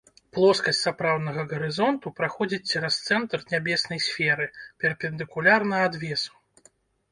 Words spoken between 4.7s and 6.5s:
перпендыкулярна адвесу.